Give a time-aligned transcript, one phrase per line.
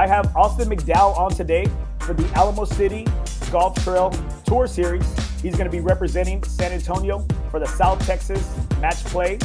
[0.00, 1.66] I have Austin McDowell on today
[1.98, 3.06] for the Alamo City
[3.52, 4.08] Golf Trail
[4.46, 5.04] Tour Series.
[5.42, 9.38] He's going to be representing San Antonio for the South Texas match play,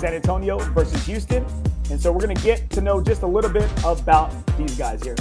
[0.00, 1.46] San Antonio versus Houston.
[1.90, 5.02] And so we're going to get to know just a little bit about these guys
[5.02, 5.16] here.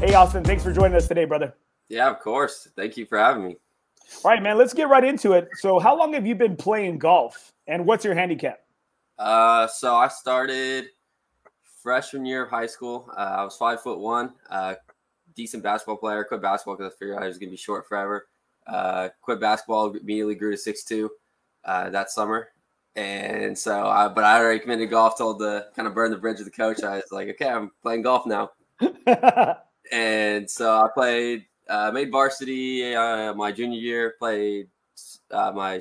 [0.00, 1.54] Hey, Austin, thanks for joining us today, brother.
[1.88, 2.66] Yeah, of course.
[2.74, 3.56] Thank you for having me.
[4.24, 5.48] All right, man, let's get right into it.
[5.60, 8.58] So, how long have you been playing golf and what's your handicap?
[9.20, 10.86] Uh, so I started
[11.82, 13.10] freshman year of high school.
[13.16, 14.74] Uh, I was five foot one, uh,
[15.34, 16.24] decent basketball player.
[16.24, 18.28] Quit basketball because I figured I was going to be short forever.
[18.66, 21.10] Uh, quit basketball, immediately grew to six two
[21.64, 22.48] uh, that summer.
[22.94, 25.16] And so, I, but I already committed golf.
[25.16, 26.82] Told the kind of burn the bridge with the coach.
[26.82, 28.50] I was like, okay, I'm playing golf now.
[29.92, 34.14] and so I played, uh, made varsity uh, my junior year.
[34.18, 34.68] Played
[35.30, 35.80] uh, my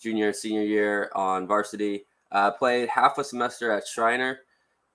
[0.00, 2.04] junior and senior year on varsity.
[2.32, 4.40] Uh, played half a semester at Schreiner,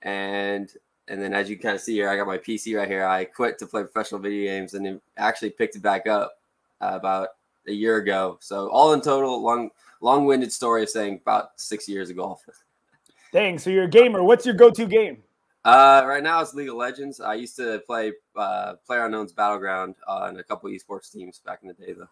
[0.01, 0.71] and
[1.07, 3.05] and then as you kind of see here, I got my PC right here.
[3.05, 6.39] I quit to play professional video games, and then actually picked it back up
[6.81, 7.29] uh, about
[7.67, 8.37] a year ago.
[8.41, 9.69] So all in total, long
[10.01, 12.43] long-winded story of saying about six years of golf.
[13.33, 14.23] Dang, so you're a gamer.
[14.23, 15.23] What's your go-to game?
[15.65, 17.19] Uh, right now it's League of Legends.
[17.19, 21.67] I used to play uh, Player Unknown's Battleground on a couple esports teams back in
[21.67, 22.07] the day, though.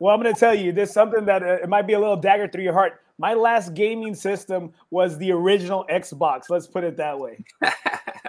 [0.00, 2.16] Well, I'm going to tell you, there's something that uh, it might be a little
[2.16, 3.00] dagger through your heart.
[3.22, 6.50] My last gaming system was the original Xbox.
[6.50, 7.44] Let's put it that way.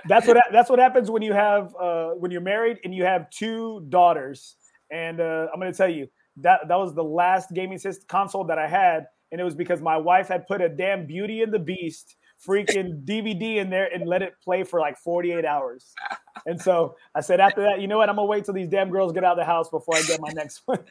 [0.08, 3.28] that's what that's what happens when you have uh, when you're married and you have
[3.32, 4.56] two daughters.
[4.92, 6.10] And uh, I'm going to tell you
[6.42, 9.82] that that was the last gaming system console that I had, and it was because
[9.82, 12.16] my wife had put a damn Beauty and the Beast
[12.48, 15.92] freaking DVD in there and let it play for like 48 hours.
[16.46, 18.10] And so I said, after that, you know what?
[18.10, 20.20] I'm gonna wait till these damn girls get out of the house before I get
[20.20, 20.84] my next one.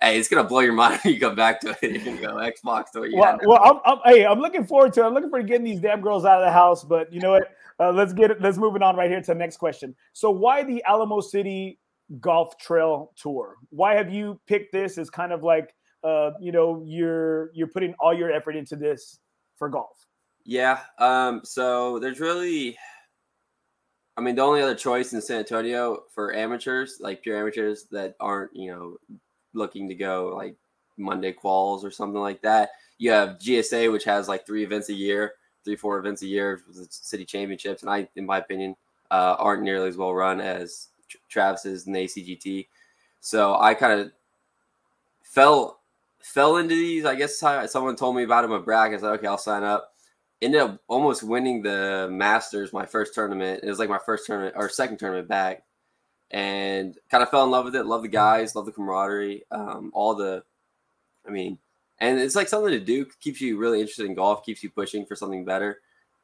[0.00, 1.92] Hey, it's gonna blow your mind when you come back to it.
[1.92, 3.14] You can go Xbox to it.
[3.14, 5.02] Well, well I'm, I'm, hey, I'm looking forward to.
[5.02, 5.06] It.
[5.06, 6.84] I'm looking for getting these damn girls out of the house.
[6.84, 7.50] But you know what?
[7.78, 8.40] Uh, let's get it.
[8.40, 9.94] Let's moving on right here to the next question.
[10.12, 11.78] So, why the Alamo City
[12.20, 13.56] Golf Trail Tour?
[13.70, 17.94] Why have you picked this as kind of like, uh, you know, you're you're putting
[17.98, 19.18] all your effort into this
[19.56, 20.06] for golf?
[20.44, 20.80] Yeah.
[20.98, 21.40] Um.
[21.44, 22.76] So there's really.
[24.18, 28.16] I mean, the only other choice in San Antonio for amateurs, like pure amateurs that
[28.18, 28.96] aren't, you know,
[29.56, 30.56] looking to go like
[30.96, 32.70] Monday quals or something like that.
[32.98, 35.32] You have GSA, which has like three events a year,
[35.64, 37.82] three, four events a year, the city championships.
[37.82, 38.76] And I, in my opinion,
[39.10, 40.88] uh, aren't nearly as well run as
[41.28, 42.68] Travis's and the ACGT.
[43.20, 44.12] So I kind of
[45.22, 45.80] fell
[46.20, 47.04] fell into these.
[47.04, 48.92] I guess someone told me about them at Brack.
[48.92, 49.92] I said, okay, I'll sign up.
[50.42, 53.60] Ended up almost winning the Masters, my first tournament.
[53.62, 55.65] It was like my first tournament or second tournament back
[56.30, 57.86] and kind of fell in love with it.
[57.86, 60.42] Love the guys, love the camaraderie, um, all the,
[61.26, 61.58] I mean,
[61.98, 63.06] and it's like something to do.
[63.20, 65.80] Keeps you really interested in golf, keeps you pushing for something better.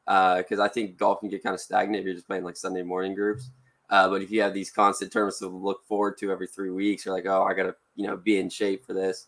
[0.06, 2.44] Uh, because uh, I think golf can get kind of stagnant if you're just playing
[2.44, 3.50] like Sunday morning groups.
[3.88, 7.04] Uh, but if you have these constant tournaments to look forward to every three weeks,
[7.04, 9.26] you're like, oh, I gotta, you know, be in shape for this.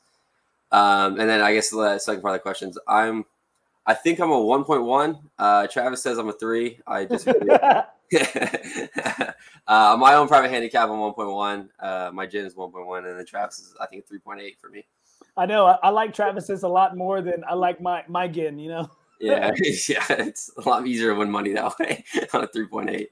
[0.72, 3.24] Um, and then I guess the second part of the questions, I'm,
[3.86, 5.20] I think I'm a 1.1.
[5.38, 6.80] Uh, Travis says I'm a three.
[6.86, 7.50] I disagree.
[9.66, 11.68] uh, my own private handicap on 1.1.
[11.80, 14.84] Uh, my GHIN is 1.1, and then Travis is I think 3.8 for me.
[15.36, 15.66] I know.
[15.66, 18.58] I, I like Travis's a lot more than I like my my GHIN.
[18.58, 18.90] You know.
[19.20, 19.50] yeah,
[19.88, 23.06] yeah, it's a lot easier to win money that way on a 3.8.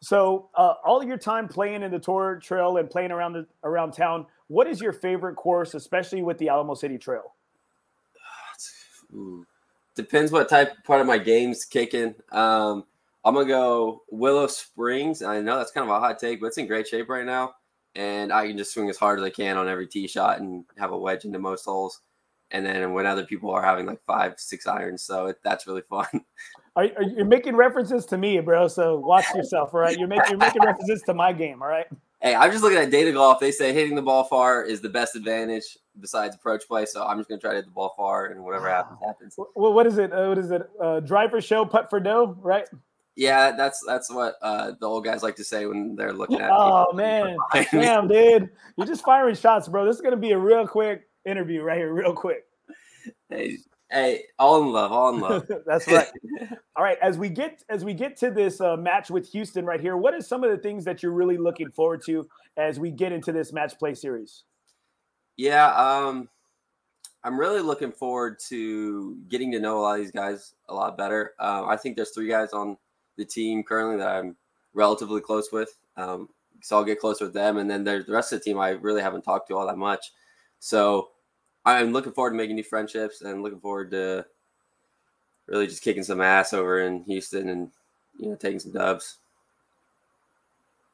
[0.00, 3.92] So, uh, all your time playing in the tour trail and playing around the around
[3.92, 7.34] town, what is your favorite course, especially with the Alamo City Trail?
[9.14, 9.46] Ooh.
[9.94, 12.14] Depends what type part of my game's kicking.
[12.32, 12.84] Um,
[13.24, 15.22] I'm gonna go Willow Springs.
[15.22, 17.54] I know that's kind of a hot take, but it's in great shape right now,
[17.94, 20.64] and I can just swing as hard as I can on every tee shot and
[20.78, 22.00] have a wedge into most holes.
[22.50, 25.82] And then when other people are having like five, six irons, so it, that's really
[25.82, 26.06] fun.
[26.74, 28.66] Are, are you making references to me, bro?
[28.66, 29.98] So watch yourself, all right?
[29.98, 31.84] You're making you're making references to my game, all right?
[32.22, 33.40] Hey, I'm just looking at data golf.
[33.40, 36.86] They say hitting the ball far is the best advantage besides approach play.
[36.86, 39.36] So I'm just gonna try to hit the ball far, and whatever happens, happens.
[39.54, 40.14] Well, what is it?
[40.14, 40.62] Uh, what is it?
[40.80, 42.66] Uh, driver show, putt for dough, right?
[43.14, 46.50] Yeah, that's that's what uh, the old guys like to say when they're looking at.
[46.50, 47.36] Oh man,
[47.70, 49.84] damn, dude, you're just firing shots, bro.
[49.84, 52.46] This is gonna be a real quick interview right here, real quick.
[53.28, 53.58] Hey,
[53.90, 55.46] hey, all in love, all in love.
[55.66, 56.08] that's right.
[56.76, 59.80] all right, as we get as we get to this uh, match with Houston right
[59.80, 62.26] here, what are some of the things that you're really looking forward to
[62.56, 64.44] as we get into this match play series?
[65.36, 66.30] Yeah, um,
[67.24, 70.96] I'm really looking forward to getting to know a lot of these guys a lot
[70.96, 71.34] better.
[71.38, 72.78] Uh, I think there's three guys on
[73.16, 74.36] the team currently that I'm
[74.74, 75.76] relatively close with.
[75.96, 76.28] Um,
[76.60, 78.70] so I'll get close with them, and then there's the rest of the team I
[78.70, 80.12] really haven't talked to all that much.
[80.60, 81.10] So
[81.64, 84.24] I'm looking forward to making new friendships and looking forward to
[85.46, 87.70] really just kicking some ass over in Houston and
[88.18, 89.18] you know taking some dubs.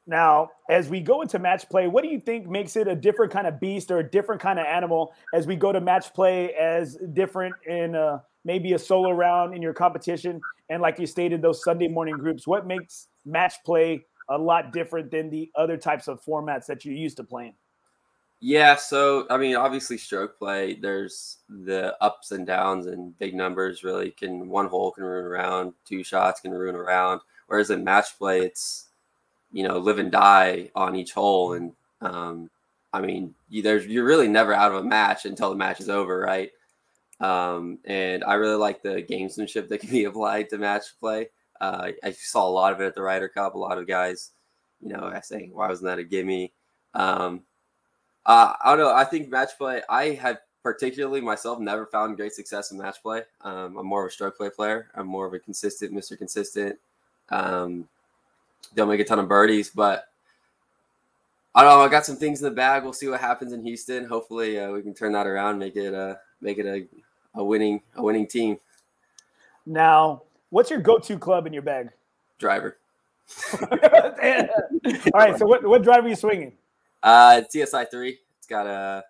[0.07, 3.31] Now, as we go into match play, what do you think makes it a different
[3.31, 6.53] kind of beast or a different kind of animal as we go to match play
[6.55, 10.41] as different in uh, maybe a solo round in your competition?
[10.69, 15.11] And like you stated, those Sunday morning groups, what makes match play a lot different
[15.11, 17.55] than the other types of formats that you're used to playing?
[18.41, 20.75] Yeah, so I mean, obviously, stroke play.
[20.75, 25.73] There's the ups and downs, and big numbers really can one hole can ruin around,
[25.83, 27.19] two shots can ruin around.
[27.47, 28.87] Whereas in match play, it's
[29.51, 32.49] you know live and die on each hole, and um,
[32.93, 35.89] I mean, you, there's you're really never out of a match until the match is
[35.89, 36.51] over, right?
[37.19, 41.29] Um, and I really like the gamesmanship that can be applied to match play.
[41.59, 43.55] Uh, I saw a lot of it at the Ryder Cup.
[43.55, 44.31] A lot of guys,
[44.81, 46.53] you know, I saying, "Why wasn't that a gimme?"
[46.93, 47.41] Um,
[48.25, 48.93] uh, I don't know.
[48.93, 49.81] I think match play.
[49.89, 53.23] I have particularly myself never found great success in match play.
[53.41, 54.89] Um, I'm more of a stroke play player.
[54.95, 56.17] I'm more of a consistent, Mr.
[56.17, 56.77] Consistent.
[57.29, 57.87] Um,
[58.75, 60.05] don't make a ton of birdies, but
[61.55, 61.83] I don't know.
[61.83, 62.83] I got some things in the bag.
[62.83, 64.05] We'll see what happens in Houston.
[64.05, 66.87] Hopefully, uh, we can turn that around, make it uh, make it a,
[67.35, 68.59] a winning a winning team.
[69.65, 71.89] Now, what's your go-to club in your bag?
[72.39, 72.77] Driver.
[73.61, 73.67] All
[75.13, 75.37] right.
[75.37, 76.53] So, what what driver are you swinging?
[77.03, 78.19] Uh, TSI three.
[78.37, 79.03] It's got a.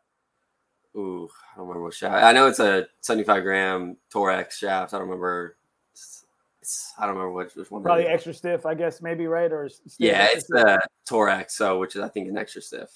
[0.96, 2.24] Ooh, I don't remember what shaft.
[2.24, 4.94] I know it's a 75 gram Torex shaft.
[4.94, 5.56] I don't remember.
[5.94, 6.26] It's,
[6.62, 7.84] it's I don't remember which, which one.
[7.84, 12.02] Probably extra stiff, I guess, maybe right or yeah, it's the Torex, so which is
[12.02, 12.90] I think an extra stiff.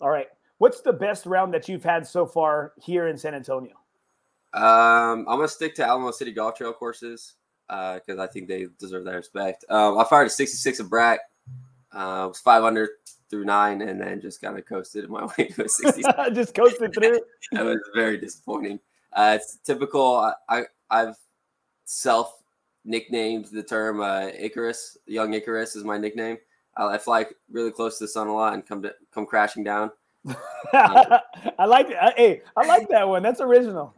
[0.00, 3.74] All right, what's the best round that you've had so far here in San Antonio?
[4.52, 7.34] Um, I'm gonna stick to Alamo City Golf Trail courses
[7.68, 9.64] because uh, I think they deserve that respect.
[9.68, 11.20] Um, I fired a 66 of Brack.
[11.92, 12.90] Uh, was five under
[13.30, 16.02] through nine and then just kind of coasted my way to a 60.
[16.32, 17.20] just coasted through.
[17.52, 18.78] that was very disappointing.
[19.12, 20.32] Uh, it's typical.
[20.48, 21.16] I, I have
[21.84, 22.42] self
[22.84, 24.96] nicknamed the term uh, Icarus.
[25.06, 26.38] Young Icarus is my nickname.
[26.76, 29.64] I, I, fly really close to the sun a lot and come to, come crashing
[29.64, 29.90] down.
[30.72, 31.96] I like it.
[32.16, 33.22] Hey, I like that one.
[33.22, 33.94] That's original.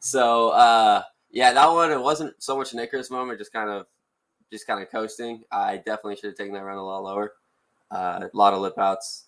[0.00, 3.86] So uh, yeah, that one it wasn't so much an Icarus moment, just kind of
[4.50, 5.42] just kind of coasting.
[5.50, 7.32] I definitely should have taken that run a lot lower.
[7.90, 9.24] Uh, a lot of lip outs.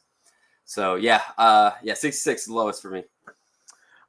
[0.65, 3.05] So yeah, uh, yeah, 66 is the lowest for me.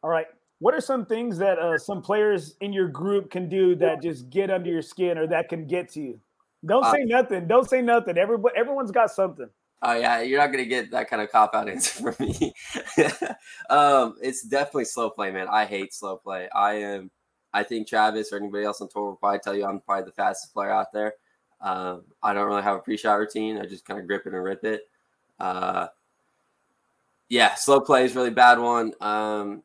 [0.04, 0.28] All right.
[0.60, 4.30] What are some things that uh, some players in your group can do that just
[4.30, 6.20] get under your skin or that can get to you?
[6.66, 7.48] Don't say uh, nothing.
[7.48, 8.18] Don't say nothing.
[8.18, 9.50] Everybody, everyone's got something.
[9.88, 12.54] Oh yeah, you're not gonna get that kind of cop out answer from me.
[13.70, 15.48] um, it's definitely slow play, man.
[15.48, 16.50] I hate slow play.
[16.56, 17.12] I am.
[17.54, 20.12] I think Travis or anybody else on tour will probably tell you I'm probably the
[20.14, 21.14] fastest player out there.
[21.62, 23.60] Um, I don't really have a pre-shot routine.
[23.60, 24.82] I just kind of grip it and rip it.
[25.40, 25.88] Uh,
[27.30, 28.92] yeah, slow play is really bad one.
[29.02, 29.62] Um,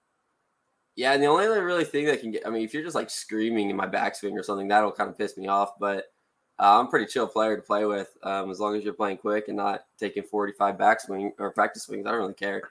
[0.96, 3.08] yeah, and the only really thing that can get, I mean, if you're just like
[3.08, 5.78] screaming in my backswing or something, that'll kind of piss me off.
[5.81, 6.05] But
[6.61, 8.15] uh, I'm a pretty chill player to play with.
[8.23, 12.07] Um, as long as you're playing quick and not taking 45 backswing or practice swings,
[12.07, 12.62] I don't really care.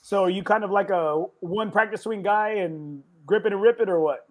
[0.00, 3.60] So are you kind of like a one practice swing guy and grip it and
[3.60, 4.26] rip it, or what?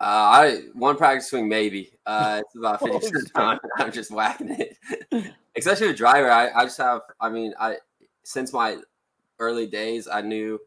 [0.00, 1.92] Uh, I one practice swing maybe.
[2.04, 3.58] Uh, it's about fifty percent of the time.
[3.78, 6.30] I'm just whacking it, especially with driver.
[6.30, 7.02] I, I just have.
[7.20, 7.76] I mean, I
[8.24, 8.78] since my
[9.38, 10.60] early days, I knew.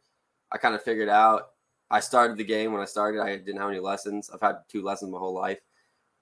[0.51, 1.49] I kind of figured out.
[1.91, 3.21] I started the game when I started.
[3.21, 4.31] I didn't have any lessons.
[4.33, 5.59] I've had two lessons my whole life.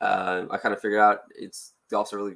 [0.02, 2.36] Uh, I kind of figured out it's also really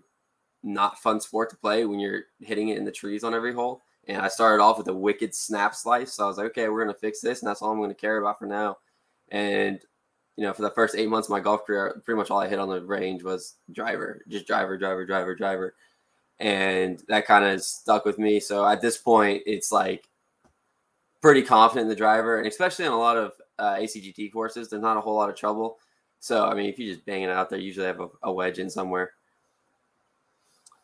[0.64, 3.82] not fun sport to play when you're hitting it in the trees on every hole.
[4.08, 6.14] And I started off with a wicked snap slice.
[6.14, 8.18] So I was like, okay, we're gonna fix this, and that's all I'm gonna care
[8.18, 8.78] about for now.
[9.30, 9.80] And
[10.38, 12.48] you know, for the first eight months of my golf career, pretty much all I
[12.48, 15.76] hit on the range was driver, just driver, driver, driver, driver.
[16.40, 18.40] And that kind of stuck with me.
[18.40, 20.08] So at this point, it's like
[21.22, 24.82] pretty confident in the driver, and especially on a lot of uh, ACGT courses, there's
[24.82, 25.78] not a whole lot of trouble.
[26.22, 28.32] So, I mean, if you just bang it out there, you usually have a, a
[28.32, 29.14] wedge in somewhere.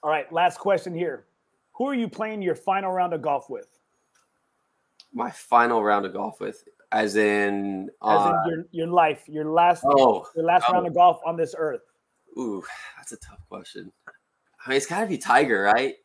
[0.01, 1.27] All right, last question here.
[1.74, 3.67] Who are you playing your final round of golf with?
[5.13, 9.46] My final round of golf with as in as in uh, your your life, your
[9.46, 10.74] last oh, your last oh.
[10.74, 11.82] round of golf on this earth?
[12.38, 12.63] Ooh,
[12.98, 13.91] that's a tough question.
[14.65, 15.96] I mean, it's got to be Tiger, right?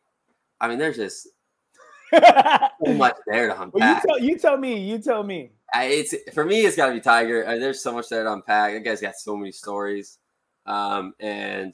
[0.61, 1.27] I mean, there's just
[2.13, 3.73] so much there to unpack.
[3.73, 4.79] Well, you tell you tell me.
[4.79, 5.53] You tell me.
[5.73, 6.61] I, it's for me.
[6.61, 7.43] It's got to be Tiger.
[7.59, 8.73] There's so much there to unpack.
[8.73, 10.19] That guy's got so many stories,
[10.65, 11.73] um, and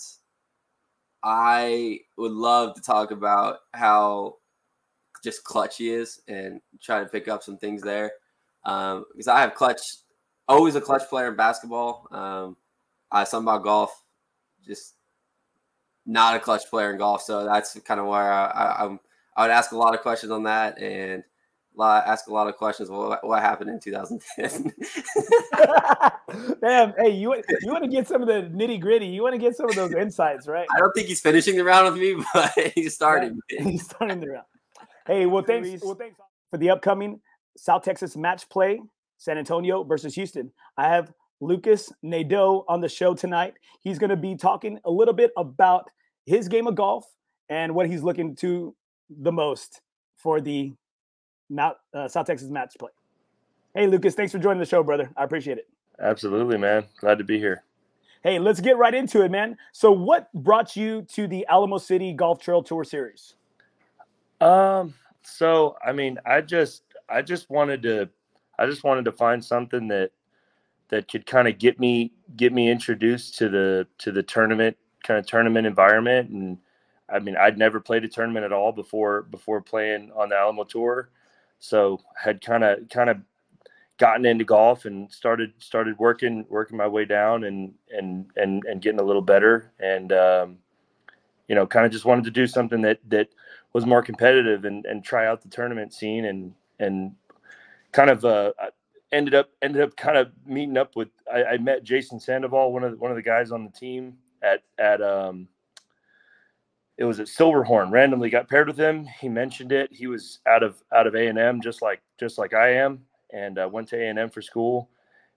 [1.23, 4.37] I would love to talk about how
[5.23, 8.13] just clutch he is and try to pick up some things there
[8.63, 9.81] um, because I have clutch,
[10.47, 12.07] always a clutch player in basketball.
[12.11, 12.55] Um,
[13.11, 14.03] I something about golf,
[14.65, 14.95] just
[16.05, 17.21] not a clutch player in golf.
[17.23, 18.99] So that's kind of where I, I, I'm.
[19.35, 21.23] I would ask a lot of questions on that and
[21.83, 22.89] ask a lot of questions.
[22.89, 24.73] What, what happened in 2010?
[26.61, 29.07] Damn, hey, you you want to get some of the nitty gritty.
[29.07, 30.67] You want to get some of those insights, right?
[30.75, 33.39] I don't think he's finishing the round with me, but he's starting.
[33.49, 34.45] Yeah, he's starting the round.
[35.07, 35.83] Hey, well, thanks.
[35.83, 36.19] Well, thanks
[36.51, 37.19] for the upcoming
[37.57, 38.81] South Texas match play,
[39.17, 40.51] San Antonio versus Houston.
[40.77, 43.53] I have Lucas Nadeau on the show tonight.
[43.81, 45.89] He's going to be talking a little bit about
[46.25, 47.05] his game of golf
[47.49, 48.75] and what he's looking to
[49.09, 49.81] the most
[50.15, 50.73] for the
[51.49, 52.91] Mount, uh, South Texas match play.
[53.75, 55.09] Hey, Lucas, thanks for joining the show, brother.
[55.15, 55.69] I appreciate it.
[55.99, 56.85] Absolutely, man.
[56.99, 57.63] Glad to be here.
[58.23, 59.57] Hey, let's get right into it, man.
[59.71, 63.35] So, what brought you to the Alamo City Golf Trail Tour Series?
[64.41, 68.09] Um, so I mean, I just I just wanted to
[68.57, 70.11] I just wanted to find something that
[70.89, 75.19] that could kind of get me get me introduced to the to the tournament kind
[75.19, 76.57] of tournament environment and
[77.09, 80.63] I mean I'd never played a tournament at all before before playing on the Alamo
[80.63, 81.09] Tour
[81.59, 83.17] so had kind of kind of
[83.97, 88.81] gotten into golf and started started working working my way down and and and and
[88.81, 89.71] getting a little better.
[89.79, 90.57] And um,
[91.49, 93.27] you know kind of just wanted to do something that that
[93.73, 97.13] was more competitive and and try out the tournament scene and and
[97.91, 98.53] kind of uh,
[99.11, 102.83] ended up ended up kind of meeting up with I, I, met Jason Sandoval, one
[102.83, 105.47] of the, one of the guys on the team at at um
[106.99, 107.91] it was at Silverhorn.
[107.91, 109.05] Randomly got paired with him.
[109.05, 109.89] He mentioned it.
[109.91, 113.05] He was out of out of A and M, just like just like I am,
[113.33, 114.89] and uh, went to A and M for school.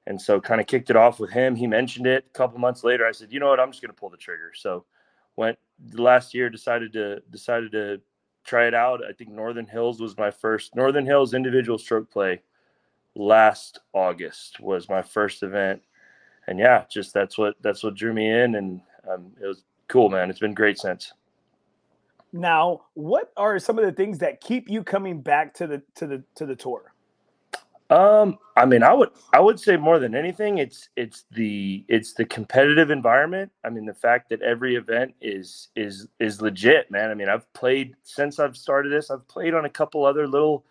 [0.08, 1.54] And so kind of kicked it off with him.
[1.54, 3.06] He mentioned it a couple months later.
[3.06, 4.50] I said, you know what, I'm just going to pull the trigger.
[4.52, 4.84] So
[5.36, 5.56] went
[5.92, 8.00] last year, decided to decided to
[8.44, 9.04] try it out.
[9.08, 12.42] I think Northern Hills was my first Northern Hills individual stroke play
[13.14, 15.80] last August was my first event.
[16.48, 20.08] And yeah, just that's what that's what drew me in and um, it was cool,
[20.08, 20.28] man.
[20.28, 21.12] It's been great since.
[22.32, 26.06] Now, what are some of the things that keep you coming back to the to
[26.06, 26.92] the to the tour?
[27.90, 32.14] Um, I mean, I would I would say more than anything, it's it's the it's
[32.14, 33.52] the competitive environment.
[33.64, 37.10] I mean, the fact that every event is is is legit, man.
[37.10, 39.10] I mean, I've played since I've started this.
[39.10, 40.64] I've played on a couple other little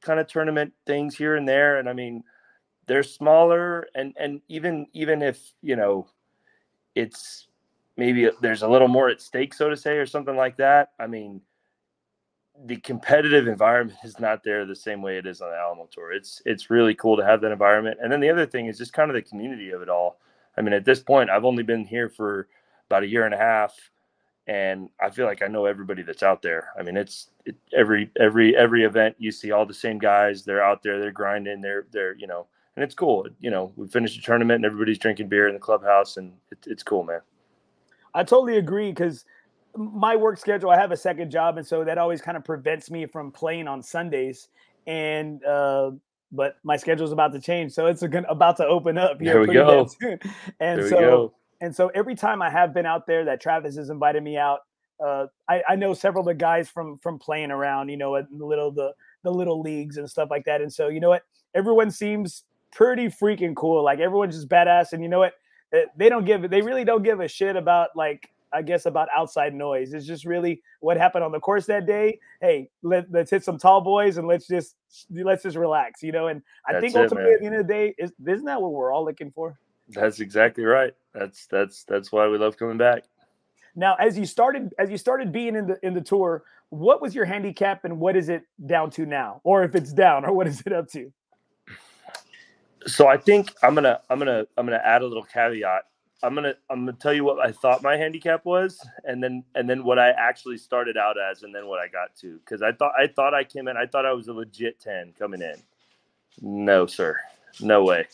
[0.00, 2.24] kind of tournament things here and there, and I mean,
[2.86, 6.08] they're smaller, and and even even if you know,
[6.94, 7.48] it's
[7.96, 10.90] maybe there's a little more at stake, so to say, or something like that.
[10.98, 11.40] I mean,
[12.64, 16.12] the competitive environment is not there the same way it is on the Alamo Tour.
[16.12, 17.98] It's it's really cool to have that environment.
[18.02, 20.18] And then the other thing is just kind of the community of it all.
[20.56, 22.48] I mean, at this point, I've only been here for
[22.88, 23.74] about a year and a half,
[24.46, 26.68] and I feel like I know everybody that's out there.
[26.78, 30.44] I mean, it's it, every every every event you see all the same guys.
[30.44, 33.26] They're out there, they're grinding, they're they're you know, and it's cool.
[33.40, 36.58] You know, we finished a tournament and everybody's drinking beer in the clubhouse, and it,
[36.66, 37.20] it's cool, man.
[38.16, 39.24] I totally agree because
[39.76, 42.90] my work schedule, I have a second job, and so that always kind of prevents
[42.90, 44.48] me from playing on Sundays.
[44.86, 45.90] And uh,
[46.32, 49.34] but my schedule is about to change, so it's about to open up here.
[49.34, 49.86] There we go.
[49.86, 50.18] Soon.
[50.60, 53.90] And there so and so every time I have been out there, that Travis has
[53.90, 54.60] invited me out.
[55.04, 58.26] Uh, I, I know several of the guys from from playing around, you know, at
[58.30, 58.92] the little the
[59.24, 60.62] the little leagues and stuff like that.
[60.62, 63.84] And so you know what, everyone seems pretty freaking cool.
[63.84, 65.34] Like everyone's just badass, and you know what,
[65.72, 69.08] Eh, they don't give they really don't give a shit about like I guess, about
[69.14, 69.92] outside noise.
[69.92, 72.18] It's just really what happened on the course that day.
[72.40, 74.76] Hey, let, us hit some tall boys and let's just
[75.10, 76.28] let's just relax, you know.
[76.28, 78.60] And I that's think ultimately, it, at the end of the day, is isn't that
[78.60, 79.58] what we're all looking for?
[79.88, 80.94] That's exactly right.
[81.12, 83.04] That's that's that's why we love coming back.
[83.74, 87.14] Now, as you started as you started being in the in the tour, what was
[87.14, 90.46] your handicap and what is it down to now, or if it's down, or what
[90.46, 91.12] is it up to?
[92.86, 95.84] So I think I'm gonna I'm gonna I'm gonna add a little caveat
[96.22, 99.68] I'm gonna I'm gonna tell you what I thought my handicap was, and then and
[99.68, 102.38] then what I actually started out as, and then what I got to.
[102.38, 105.12] Because I thought I thought I came in, I thought I was a legit ten
[105.18, 105.56] coming in.
[106.40, 107.18] No, sir,
[107.60, 108.06] no way,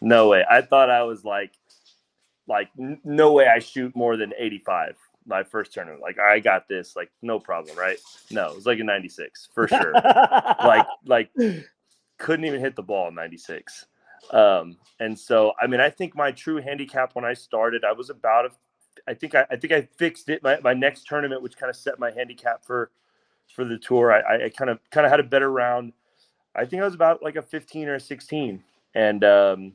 [0.00, 0.44] no way.
[0.48, 1.52] I thought I was like,
[2.48, 6.02] like no way I shoot more than 85 my first tournament.
[6.02, 7.98] Like I got this, like no problem, right?
[8.30, 9.92] No, it was like a 96 for sure.
[10.02, 11.30] like like
[12.18, 13.86] couldn't even hit the ball in 96.
[14.30, 18.10] Um, and so, I mean, I think my true handicap when I started, I was
[18.10, 18.50] about a,
[19.06, 20.42] I think I, I think I fixed it.
[20.42, 22.90] My, my next tournament, which kind of set my handicap for,
[23.54, 25.92] for the tour, I, I kind of kind of had a better round.
[26.56, 28.62] I think I was about like a 15 or a 16,
[28.94, 29.72] and um,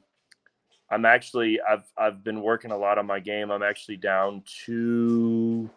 [0.89, 3.51] I'm actually I've I've been working a lot on my game.
[3.51, 5.69] I'm actually down to,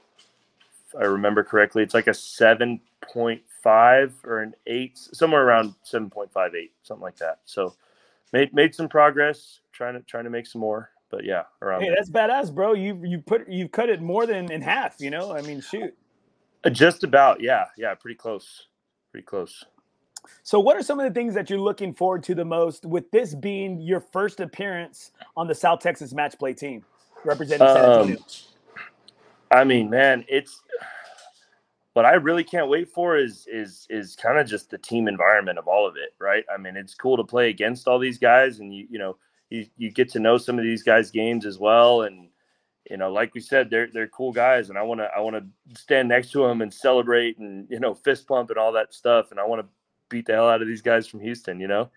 [0.98, 7.16] I remember correctly, it's like a 7.5 or an eight, somewhere around 7.58, something like
[7.16, 7.40] that.
[7.44, 7.74] So
[8.32, 9.60] made made some progress.
[9.72, 11.82] Trying to trying to make some more, but yeah, around.
[11.82, 11.96] Hey, there.
[11.96, 12.74] that's badass, bro.
[12.74, 14.96] You you put you cut it more than in half.
[14.98, 15.94] You know, I mean, shoot.
[16.64, 18.68] Uh, just about, yeah, yeah, pretty close,
[19.10, 19.64] pretty close.
[20.44, 23.10] So, what are some of the things that you're looking forward to the most with
[23.10, 26.84] this being your first appearance on the South Texas match play team
[27.24, 28.16] representing San Antonio?
[28.16, 28.24] Um,
[29.50, 30.62] I mean, man, it's
[31.94, 35.58] what I really can't wait for is is is kind of just the team environment
[35.58, 36.44] of all of it, right?
[36.52, 39.16] I mean, it's cool to play against all these guys, and you you know
[39.50, 42.28] you you get to know some of these guys' games as well, and
[42.90, 45.36] you know, like we said, they're they're cool guys, and I want to I want
[45.36, 48.94] to stand next to them and celebrate and you know fist pump and all that
[48.94, 49.68] stuff, and I want to
[50.08, 51.90] beat the hell out of these guys from Houston, you know.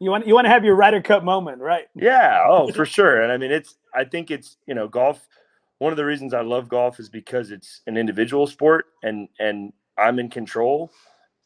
[0.00, 1.86] You want you want to have your Ryder Cup moment, right?
[1.94, 2.44] Yeah.
[2.48, 3.22] Oh, for sure.
[3.22, 5.26] And I mean, it's I think it's you know golf
[5.78, 9.72] one of the reasons I love golf is because it's an individual sport and and
[9.96, 10.90] I'm in control,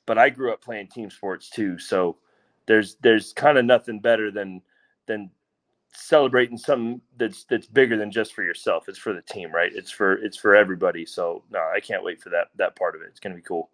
[0.06, 1.78] but I grew up playing team sports too.
[1.78, 2.16] So
[2.66, 4.62] there's there's kind of nothing better than
[5.06, 5.30] than
[5.92, 8.88] celebrating something that's that's bigger than just for yourself.
[8.88, 9.73] It's for the team, right?
[9.75, 11.04] It's for it's for everybody.
[11.06, 13.08] So no, I can't wait for that that part of it.
[13.08, 13.70] It's going to be cool.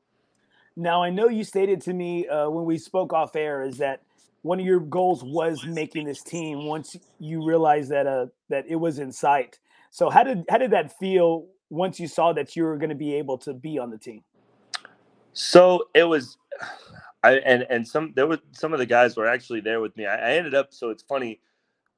[0.76, 4.02] Now I know you stated to me uh, when we spoke off air is that
[4.42, 8.76] one of your goals was making this team once you realized that uh that it
[8.76, 9.58] was in sight.
[9.94, 12.96] So how did how did that feel once you saw that you were going to
[12.96, 14.24] be able to be on the team?
[15.34, 16.36] So it was,
[17.22, 20.04] I and and some there were some of the guys were actually there with me.
[20.04, 21.40] I, I ended up so it's funny.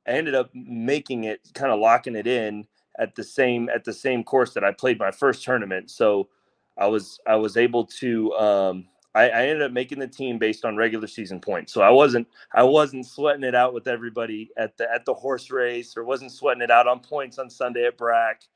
[0.07, 2.67] I ended up making it kind of locking it in
[2.99, 5.91] at the same at the same course that I played my first tournament.
[5.91, 6.29] So
[6.77, 10.65] I was I was able to um, I, I, ended up making the team based
[10.65, 11.73] on regular season points.
[11.73, 15.51] So I wasn't I wasn't sweating it out with everybody at the at the horse
[15.51, 18.47] race or wasn't sweating it out on points on Sunday at BRAC.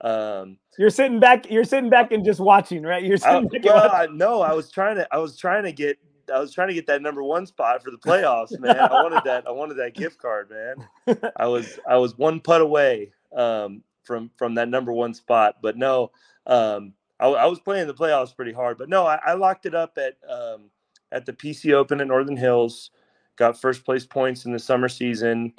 [0.00, 1.50] Um, you're sitting back.
[1.50, 3.02] You're sitting back and just watching, right?
[3.02, 5.08] You're sitting I, well, I, no, I was trying to.
[5.12, 5.98] I was trying to get.
[6.32, 8.78] I was trying to get that number one spot for the playoffs, man.
[8.78, 9.46] I wanted that.
[9.46, 11.28] I wanted that gift card, man.
[11.36, 11.78] I was.
[11.88, 16.12] I was one putt away um, from from that number one spot, but no.
[16.46, 19.74] Um, I, I, was playing the playoffs pretty hard, but no, I, I locked it
[19.74, 20.70] up at um,
[21.12, 22.90] at the PC Open at Northern Hills.
[23.36, 25.52] Got first place points in the summer season,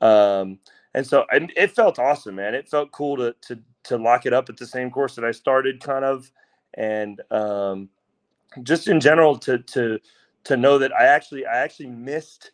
[0.00, 0.58] um,
[0.94, 2.54] and so and it felt awesome, man.
[2.54, 5.32] It felt cool to to to lock it up at the same course that I
[5.32, 6.30] started, kind of,
[6.74, 7.88] and um,
[8.62, 9.98] just in general to to
[10.44, 12.52] to know that I actually I actually missed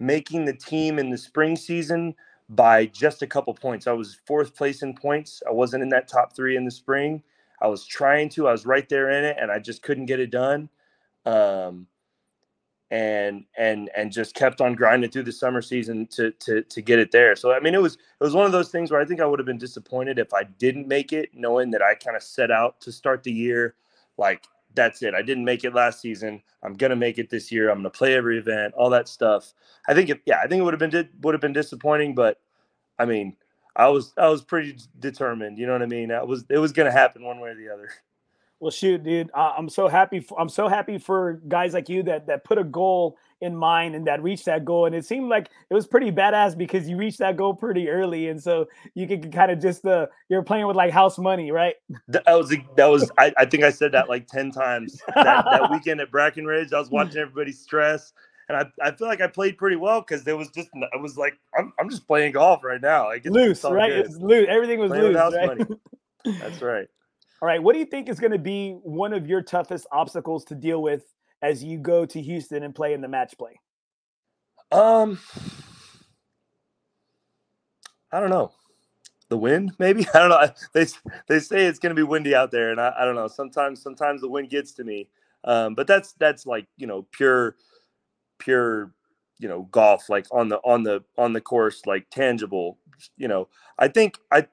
[0.00, 2.14] making the team in the spring season
[2.48, 3.86] by just a couple points.
[3.86, 5.42] I was fourth place in points.
[5.48, 7.22] I wasn't in that top three in the spring
[7.64, 10.20] I was trying to, I was right there in it, and I just couldn't get
[10.20, 10.68] it done.
[11.24, 11.86] Um,
[12.90, 16.98] and and and just kept on grinding through the summer season to to to get
[16.98, 17.34] it there.
[17.34, 19.24] So I mean, it was it was one of those things where I think I
[19.24, 22.50] would have been disappointed if I didn't make it, knowing that I kind of set
[22.50, 23.74] out to start the year
[24.18, 25.14] like that's it.
[25.14, 26.42] I didn't make it last season.
[26.62, 27.70] I'm gonna make it this year.
[27.70, 29.54] I'm gonna play every event, all that stuff.
[29.88, 32.40] I think, it, yeah, I think it would have been would have been disappointing, but
[32.98, 33.36] I mean,
[33.76, 35.58] I was I was pretty determined.
[35.58, 36.08] You know what I mean?
[36.08, 37.90] That was it was going to happen one way or the other.
[38.60, 40.20] Well, shoot, dude, I'm so happy.
[40.20, 43.94] For, I'm so happy for guys like you that that put a goal in mind
[43.94, 44.86] and that reached that goal.
[44.86, 48.28] And it seemed like it was pretty badass because you reached that goal pretty early,
[48.28, 51.74] and so you could kind of just uh, you're playing with like house money, right?
[52.08, 55.70] That was that was I, I think I said that like ten times that, that
[55.72, 56.72] weekend at Brackenridge.
[56.72, 58.12] I was watching everybody stress
[58.48, 61.16] and I, I feel like I played pretty well because there was just I was
[61.16, 63.06] like I'm, I'm just playing golf right now.
[63.06, 63.90] Like it's loose, right?
[63.90, 64.06] Good.
[64.06, 64.46] It's loose.
[64.48, 65.34] Everything was playing loose.
[65.34, 65.68] Right?
[66.40, 66.88] That's right.
[67.42, 67.62] All right.
[67.62, 70.82] What do you think is going to be one of your toughest obstacles to deal
[70.82, 71.02] with
[71.42, 73.60] as you go to Houston and play in the match play?
[74.72, 75.18] Um,
[78.10, 78.52] I don't know.
[79.28, 80.06] The wind, maybe.
[80.14, 80.48] I don't know.
[80.72, 80.86] They
[81.28, 83.28] they say it's going to be windy out there, and I, I don't know.
[83.28, 85.08] Sometimes sometimes the wind gets to me.
[85.44, 87.56] Um, but that's that's like you know pure
[88.44, 88.92] pure
[89.38, 92.78] you know golf like on the on the on the course like tangible
[93.16, 94.46] you know i think i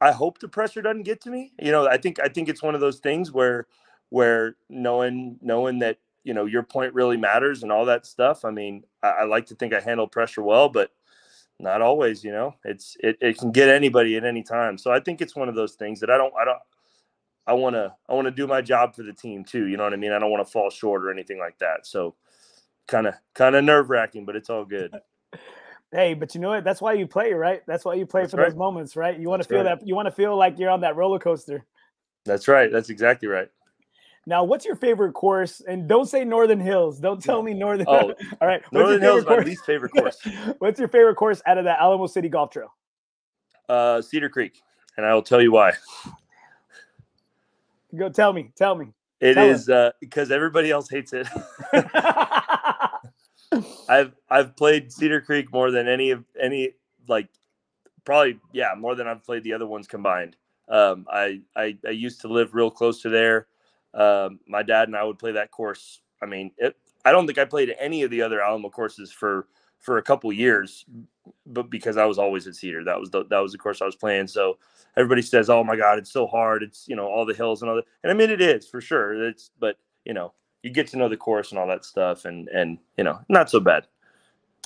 [0.00, 2.62] i hope the pressure doesn't get to me you know i think i think it's
[2.62, 3.66] one of those things where
[4.10, 8.50] where knowing knowing that you know your point really matters and all that stuff i
[8.50, 10.90] mean i, I like to think i handle pressure well but
[11.60, 14.98] not always you know it's it, it can get anybody at any time so i
[14.98, 16.58] think it's one of those things that i don't i don't
[17.46, 19.84] i want to i want to do my job for the team too you know
[19.84, 20.12] what i mean?
[20.12, 22.14] I don't want to fall short or anything like that so
[22.86, 24.92] kind of kind of nerve wracking, but it's all good.
[25.94, 26.64] Hey, but you know what?
[26.64, 27.62] That's why you play, right?
[27.68, 28.48] That's why you play That's for right.
[28.48, 29.16] those moments, right?
[29.16, 29.78] You want to feel right.
[29.78, 29.86] that.
[29.86, 31.64] You want to feel like you're on that roller coaster.
[32.24, 32.72] That's right.
[32.72, 33.48] That's exactly right.
[34.26, 35.60] Now, what's your favorite course?
[35.60, 36.98] And don't say Northern Hills.
[36.98, 37.86] Don't tell me Northern.
[37.88, 38.60] Oh, all right.
[38.72, 40.18] Northern Hills is my least favorite course.
[40.58, 42.74] what's your favorite course out of the Alamo City Golf Trail?
[43.68, 44.60] Uh, Cedar Creek,
[44.96, 45.74] and I will tell you why.
[47.94, 48.50] Go tell me.
[48.56, 48.88] Tell me.
[49.20, 51.28] It tell is uh, because everybody else hates it.
[53.88, 56.72] I've I've played Cedar Creek more than any of any
[57.08, 57.28] like
[58.04, 60.36] probably yeah more than I've played the other ones combined.
[60.68, 63.48] Um, I, I I used to live real close to there.
[63.92, 66.00] Um, my dad and I would play that course.
[66.22, 69.46] I mean, it, I don't think I played any of the other Alamo courses for
[69.78, 70.86] for a couple years,
[71.46, 73.86] but because I was always at Cedar, that was the that was the course I
[73.86, 74.28] was playing.
[74.28, 74.58] So
[74.96, 76.62] everybody says, "Oh my God, it's so hard.
[76.62, 78.80] It's you know all the hills and all that." And I mean, it is for
[78.80, 79.28] sure.
[79.28, 80.32] It's but you know
[80.64, 83.50] you get to know the course and all that stuff, and and you know not
[83.50, 83.86] so bad.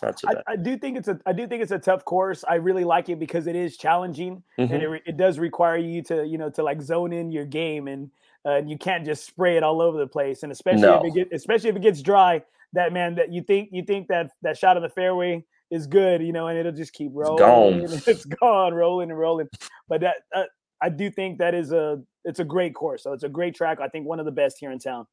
[0.02, 0.44] Not so bad.
[0.46, 2.44] I, I do think it's a I do think it's a tough course.
[2.48, 4.70] I really like it because it is challenging Mhm.
[4.72, 7.44] and it, re- it does require you to you know to like zone in your
[7.44, 8.11] game and
[8.46, 10.44] uh, and you can't just spray it all over the place.
[10.44, 12.42] And especially if it get, especially if it gets dry,
[12.74, 16.22] that man that you think you think that that shot of the fairway is good,
[16.22, 17.38] you know, and it'll just keep rolling.
[17.38, 18.00] gone.
[18.06, 19.48] It's gone, rolling and rolling.
[19.88, 20.44] But that uh,
[20.80, 23.02] I do think that is a it's a great course.
[23.02, 23.80] So it's a great track.
[23.80, 25.08] I think one of the best here in town.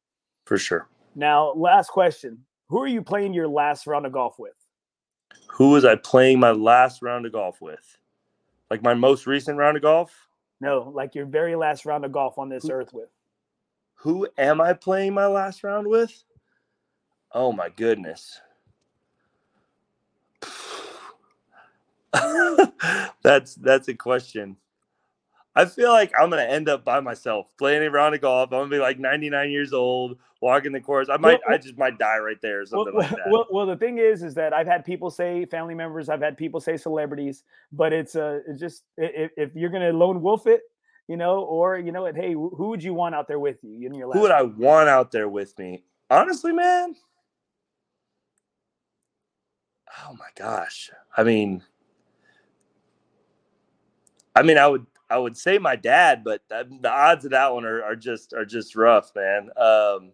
[0.46, 0.88] For sure.
[1.14, 4.54] Now, last question: Who are you playing your last round of golf with?
[5.48, 7.98] Who was I playing my last round of golf with?
[8.70, 10.12] Like my most recent round of golf?
[10.60, 13.10] No, like your very last round of golf on this earth with.
[13.96, 16.24] Who am I playing my last round with?
[17.32, 18.40] Oh my goodness.
[23.22, 24.56] that's that's a question.
[25.54, 28.52] I feel like I'm gonna end up by myself playing a round of golf.
[28.52, 31.08] I'm gonna be like 99 years old, walking the course.
[31.10, 33.30] I might, Well, I just might die right there or Well, something like that.
[33.30, 36.38] well, well, the thing is, is that I've had people say family members, I've had
[36.38, 40.62] people say celebrities, but it's uh, it's just if, if you're gonna lone wolf it,
[41.08, 43.86] you know, or you know what, hey, who would you want out there with you
[43.86, 44.16] in your last?
[44.16, 45.82] Who would I want out there with me?
[46.08, 46.94] Honestly, man.
[50.08, 50.90] Oh my gosh.
[51.16, 51.62] I mean,
[54.34, 57.64] I mean, I would, I would say my dad, but the odds of that one
[57.64, 59.50] are, are just, are just rough, man.
[59.56, 60.12] Um,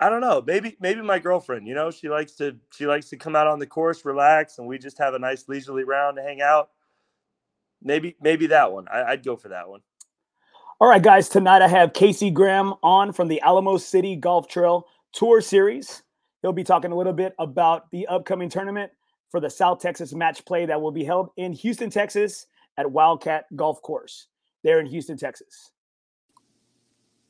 [0.00, 0.42] I don't know.
[0.46, 1.68] Maybe, maybe my girlfriend.
[1.68, 4.66] You know, she likes to, she likes to come out on the course, relax, and
[4.66, 6.70] we just have a nice leisurely round to hang out.
[7.82, 8.86] Maybe, maybe that one.
[8.88, 9.80] I, I'd go for that one.
[10.80, 11.28] All right, guys.
[11.28, 16.02] Tonight I have Casey Graham on from the Alamo City Golf Trail Tour Series.
[16.40, 18.90] He'll be talking a little bit about the upcoming tournament
[19.30, 22.46] for the South Texas Match Play that will be held in Houston, Texas,
[22.78, 24.28] at Wildcat Golf Course
[24.62, 25.70] there in Houston, Texas.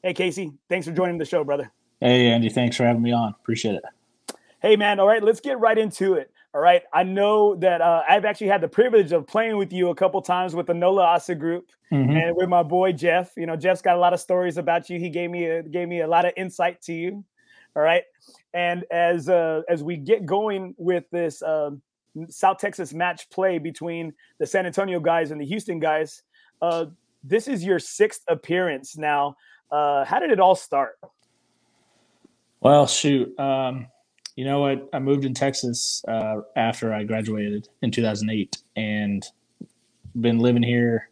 [0.02, 0.52] Hey, Casey.
[0.68, 1.72] Thanks for joining the show, brother.
[2.00, 3.34] Hey, Andy, thanks for having me on.
[3.40, 3.84] Appreciate it.
[4.60, 5.00] Hey, man.
[5.00, 6.30] All right, let's get right into it.
[6.52, 6.82] All right.
[6.92, 10.20] I know that uh, I've actually had the privilege of playing with you a couple
[10.20, 12.10] times with the NOLA ASA group Mhm.
[12.10, 13.32] and with my boy Jeff.
[13.36, 14.98] You know, Jeff's got a lot of stories about you.
[14.98, 17.24] He gave me a, gave me a lot of insight to you.
[17.76, 18.02] All right.
[18.52, 21.82] And as uh, as we get going with this um
[22.28, 26.22] South Texas match play between the San Antonio guys and the Houston guys,
[26.60, 26.86] uh,
[27.22, 29.36] this is your sixth appearance now.
[29.70, 30.98] Uh, how did it all start?
[32.60, 33.38] Well, shoot.
[33.38, 33.86] Um,
[34.36, 34.88] you know what?
[34.92, 39.24] I moved in Texas uh, after I graduated in 2008 and
[40.20, 41.08] been living here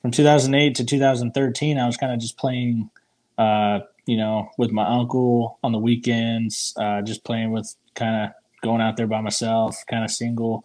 [0.00, 1.78] from 2008 to 2013.
[1.78, 2.90] I was kind of just playing,
[3.36, 8.30] uh, you know, with my uncle on the weekends, uh, just playing with kind of
[8.62, 10.64] going out there by myself, kind of single.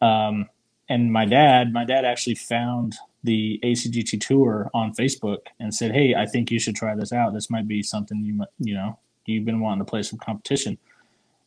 [0.00, 0.48] Um,
[0.88, 6.14] and my dad, my dad actually found the ACGT tour on Facebook and said, "Hey,
[6.14, 7.34] I think you should try this out.
[7.34, 8.98] This might be something you might, you know,
[9.28, 10.78] you've been wanting to play some competition."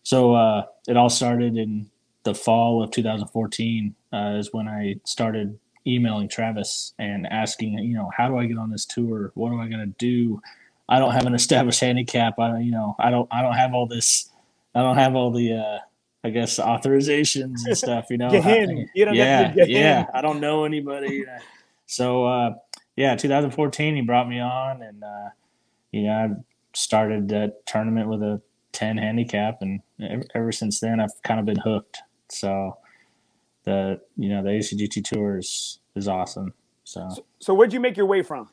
[0.03, 1.89] So uh, it all started in
[2.23, 8.09] the fall of 2014 uh, is when I started emailing Travis and asking, you know,
[8.15, 9.31] how do I get on this tour?
[9.35, 10.41] What am I going to do?
[10.89, 12.37] I don't have an established handicap.
[12.39, 14.29] I, you know, I don't, I don't have all this.
[14.75, 15.79] I don't have all the, uh,
[16.23, 18.07] I guess, authorizations and stuff.
[18.09, 20.05] You know, Get I- You don't yeah, yeah.
[20.13, 21.25] I don't know anybody.
[21.87, 22.51] so uh,
[22.95, 25.29] yeah, 2014, he brought me on, and uh,
[25.91, 26.29] you know, I
[26.73, 28.41] started that tournament with a
[28.73, 31.99] 10 handicap, and ever, ever since then, I've kind of been hooked.
[32.29, 32.77] So
[33.65, 36.53] the you know the ACGT tour is, is awesome.
[36.83, 38.49] So So where'd you make your way from?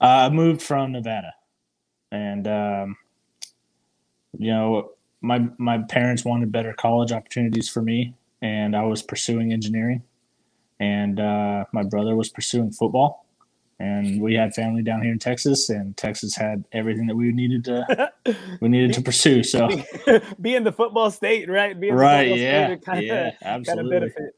[0.00, 1.34] uh, I moved from Nevada,
[2.10, 2.96] and um,
[4.38, 9.52] you know my my parents wanted better college opportunities for me, and I was pursuing
[9.52, 10.02] engineering,
[10.80, 13.24] and uh, my brother was pursuing football,
[13.82, 17.64] and we had family down here in Texas, and Texas had everything that we needed
[17.64, 18.12] to
[18.60, 19.42] we needed to pursue.
[19.42, 19.68] So
[20.40, 21.78] Being the football state, right?
[21.78, 23.90] Being the right, football yeah, kinda- yeah, kind of absolutely.
[23.90, 24.34] benefit.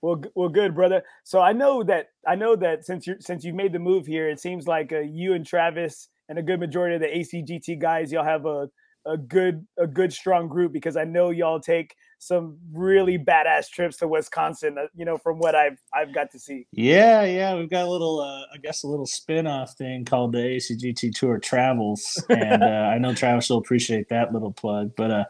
[0.00, 1.02] Well, well, good, brother.
[1.24, 4.28] So I know that I know that since you since you made the move here,
[4.28, 8.10] it seems like uh, you and Travis and a good majority of the ACGT guys,
[8.10, 8.68] y'all have a
[9.04, 13.96] a good a good strong group because I know y'all take some really badass trips
[13.98, 14.78] to Wisconsin.
[14.78, 16.66] Uh, you know, from what I've I've got to see.
[16.72, 20.38] Yeah, yeah, we've got a little, uh, I guess, a little spin-off thing called the
[20.38, 24.92] ACGT Tour Travels, and uh, I know Travis will appreciate that little plug.
[24.96, 25.24] But uh,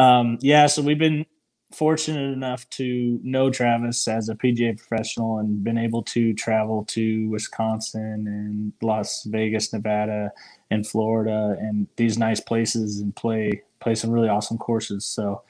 [0.00, 1.26] um, yeah, so we've been
[1.74, 7.28] fortunate enough to know Travis as a PGA professional and been able to travel to
[7.30, 10.32] Wisconsin and Las Vegas, Nevada,
[10.70, 15.04] and Florida, and these nice places and play play some really awesome courses.
[15.04, 15.42] So,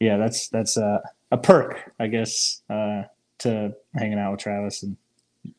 [0.00, 3.02] yeah, that's that's a, a perk, I guess, uh,
[3.38, 4.96] to hanging out with Travis and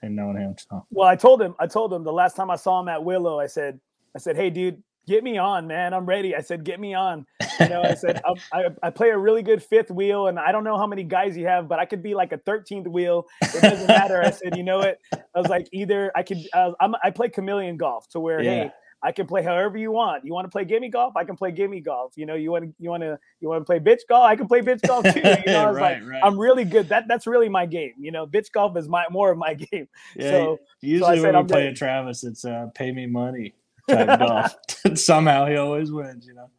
[0.02, 0.56] and knowing him.
[0.58, 0.86] So.
[0.92, 3.40] Well, I told him, I told him the last time I saw him at Willow,
[3.40, 3.80] I said,
[4.16, 5.94] I said, hey, dude, get me on, man.
[5.94, 6.36] I'm ready.
[6.36, 7.26] I said, get me on.
[7.60, 8.22] You know, I said,
[8.52, 11.38] I, I, play a really good fifth wheel, and I don't know how many guys
[11.38, 13.28] you have, but I could be like a 13th wheel.
[13.42, 14.22] It doesn't matter.
[14.22, 15.00] I said, you know what?
[15.14, 18.50] I was like, either I could, uh, I'm, I play chameleon golf to where, yeah.
[18.50, 18.72] hey,
[19.02, 20.26] I can play however you want.
[20.26, 21.16] You want to play gimme golf?
[21.16, 22.14] I can play gimme golf.
[22.16, 24.24] You know, you want to you want to you want to play bitch golf?
[24.24, 25.20] I can play bitch golf too.
[25.20, 26.22] You know, I was right, like, right.
[26.24, 26.90] I'm really good.
[26.90, 27.94] That that's really my game.
[28.00, 29.88] You know, bitch golf is my more of my game.
[30.16, 33.54] Yeah, so usually so when I'm play Travis, it's uh, pay me money
[33.90, 34.56] type golf.
[34.96, 36.26] Somehow he always wins.
[36.26, 36.50] You know.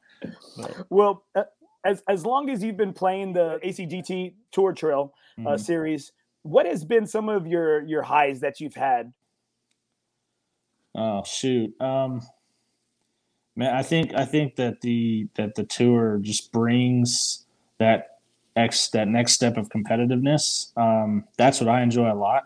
[0.57, 0.87] But.
[0.91, 1.45] Well, uh,
[1.85, 5.57] as as long as you've been playing the ACGT Tour Trail uh, mm-hmm.
[5.57, 9.13] series, what has been some of your your highs that you've had?
[10.97, 11.81] Oh shoot.
[11.81, 12.23] Um
[13.57, 17.47] Man, I think I think that the that the tour just brings
[17.79, 18.19] that
[18.55, 20.77] X that next step of competitiveness.
[20.77, 22.45] Um, that's what I enjoy a lot.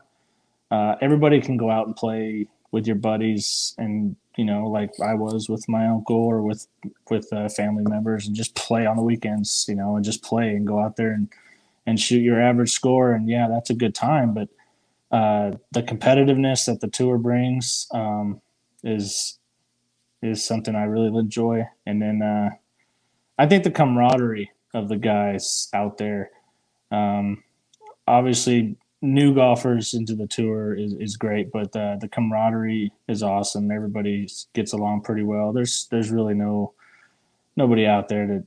[0.70, 5.14] Uh, everybody can go out and play with your buddies, and you know, like I
[5.14, 6.68] was with my uncle or with
[7.10, 9.66] with uh, family members, and just play on the weekends.
[9.68, 11.28] You know, and just play and go out there and
[11.86, 13.12] and shoot your average score.
[13.12, 14.32] And yeah, that's a good time.
[14.32, 14.48] But
[15.10, 18.40] uh, the competitiveness that the tour brings um,
[18.84, 19.38] is
[20.22, 21.66] is something I really enjoy.
[21.86, 22.50] And then uh,
[23.38, 26.30] I think the camaraderie of the guys out there.
[26.90, 27.42] Um,
[28.06, 33.70] obviously, new golfers into the tour is, is great, but uh, the camaraderie is awesome.
[33.70, 35.52] Everybody gets along pretty well.
[35.52, 36.74] There's there's really no
[37.56, 38.46] nobody out there that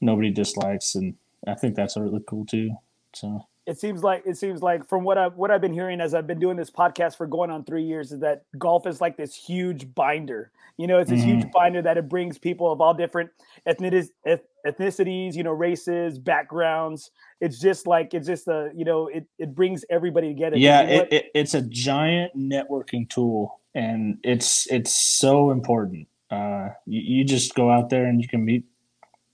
[0.00, 1.14] nobody dislikes, and
[1.46, 2.76] I think that's really cool too.
[3.14, 6.12] So it seems like it seems like from what I what I've been hearing as
[6.12, 9.16] I've been doing this podcast for going on three years is that golf is like
[9.16, 10.50] this huge binder.
[10.76, 11.42] You know, it's this mm-hmm.
[11.42, 13.30] huge binder that it brings people of all different
[13.68, 17.12] ethnicities, you know, races, backgrounds.
[17.40, 20.56] It's just like it's just a you know it it brings everybody together.
[20.58, 26.08] Yeah, you know it, it, it's a giant networking tool, and it's it's so important.
[26.28, 28.64] Uh, you, you just go out there and you can meet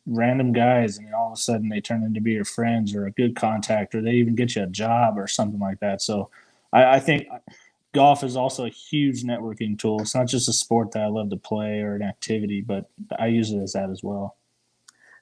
[0.07, 3.11] random guys and all of a sudden they turn into be your friends or a
[3.11, 6.01] good contact or they even get you a job or something like that.
[6.01, 6.31] So
[6.73, 7.27] I, I, think
[7.93, 10.01] golf is also a huge networking tool.
[10.01, 12.89] It's not just a sport that i love to play or an activity but
[13.19, 14.37] i use it as that as well.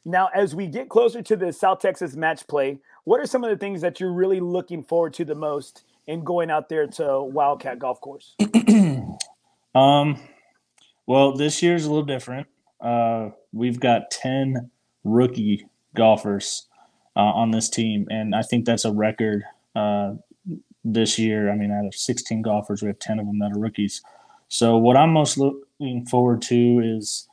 [0.05, 3.51] Now as we get closer to the south texas match play what are some of
[3.51, 7.23] the things that you're really looking forward to the most in going out there to
[7.23, 8.35] wildcat golf course?
[9.75, 10.21] Um
[11.07, 12.47] well this year's a little different.
[12.81, 14.71] Uh, we've got 10
[15.05, 16.67] rookie golfers
[17.17, 19.45] uh, on this team, and I think that's a record
[19.77, 20.15] uh,
[20.85, 21.51] this year.
[21.51, 24.03] I mean, out of 16 golfers, we have 10 of them that are rookies.
[24.49, 27.29] So, what I'm most looking forward to is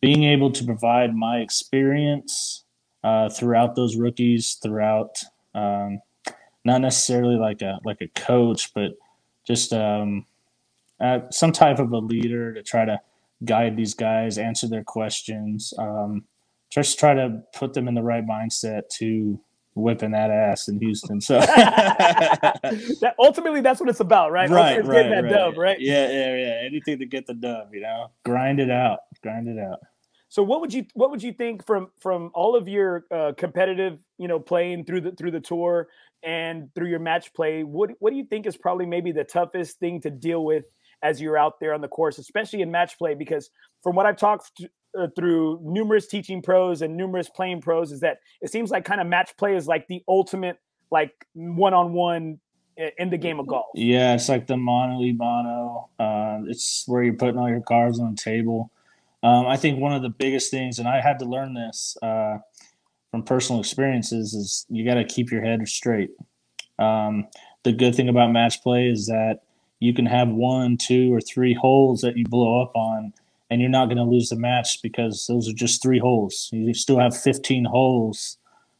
[0.00, 2.64] being able to provide my experience
[3.02, 5.18] uh, throughout those rookies, throughout
[5.54, 6.00] um,
[6.64, 8.92] not necessarily like a like a coach, but
[9.46, 10.26] just um,
[11.00, 13.00] uh, some type of a leader to try to
[13.44, 15.72] guide these guys, answer their questions.
[15.78, 16.24] Um,
[16.70, 19.40] just try to put them in the right mindset to
[19.76, 21.20] whipping that ass in Houston.
[21.20, 24.48] So that, ultimately, that's what it's about, right?
[24.48, 25.32] Right, right, getting that right.
[25.32, 25.78] dub, right?
[25.78, 26.62] Yeah, yeah, yeah.
[26.64, 29.78] Anything to get the dub, you know, grind it out, grind it out.
[30.28, 34.00] So what would you what would you think from from all of your uh, competitive,
[34.18, 35.88] you know, playing through the through the tour
[36.22, 37.62] and through your match play?
[37.62, 40.64] What what do you think is probably maybe the toughest thing to deal with
[41.02, 43.14] as you're out there on the course, especially in match play?
[43.14, 43.50] Because
[43.82, 44.50] from what I've talked
[45.14, 49.06] through numerous teaching pros and numerous playing pros is that it seems like kind of
[49.06, 50.58] match play is like the ultimate
[50.90, 52.38] like one-on-one
[52.98, 53.66] in the game of golf.
[53.74, 55.88] Yeah, it's like the mono mono.
[55.98, 58.70] Uh, it's where you're putting all your cards on the table.
[59.22, 62.38] Um, I think one of the biggest things, and I had to learn this uh,
[63.10, 66.10] from personal experiences, is you got to keep your head straight.
[66.78, 67.26] Um,
[67.62, 69.40] the good thing about match play is that
[69.80, 73.12] you can have one, two, or three holes that you blow up on
[73.50, 76.48] and you're not going to lose the match because those are just three holes.
[76.52, 78.38] You still have 15 holes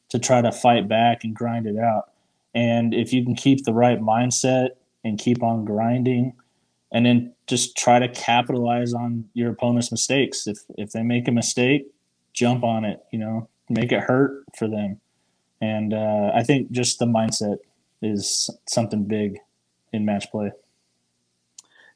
[0.08, 2.10] to try to fight back and grind it out.
[2.54, 4.70] And if you can keep the right mindset
[5.04, 6.32] and keep on grinding,
[6.92, 10.46] and then just try to capitalize on your opponent's mistakes.
[10.46, 11.86] If if they make a mistake,
[12.32, 13.00] jump on it.
[13.12, 15.00] You know, make it hurt for them.
[15.60, 17.58] And uh, I think just the mindset
[18.02, 19.38] is something big
[19.92, 20.52] in match play.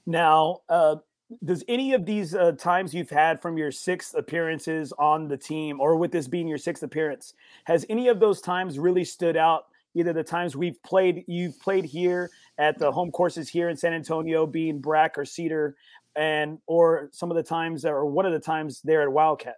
[0.06, 0.96] Now, uh,
[1.44, 5.80] does any of these uh, times you've had from your sixth appearances on the team,
[5.80, 9.66] or with this being your sixth appearance, has any of those times really stood out?
[9.94, 13.92] Either the times we've played, you've played here at the home courses here in San
[13.92, 15.76] Antonio, being Brack or Cedar,
[16.14, 19.56] and or some of the times, or one of the times there at Wildcat.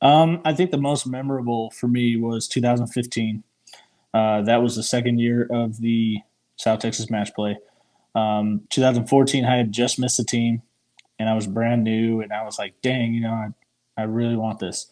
[0.00, 3.42] Um, I think the most memorable for me was 2015.
[4.14, 6.18] Uh, that was the second year of the
[6.56, 7.58] South Texas match play.
[8.14, 10.62] Um, 2014, I had just missed the team
[11.18, 13.48] and I was brand new, and I was like, dang, you know, I,
[13.96, 14.90] I really want this.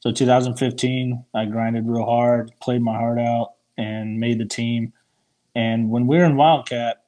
[0.00, 4.92] So 2015, I grinded real hard, played my heart out, and made the team.
[5.54, 7.04] And when we were in Wildcat,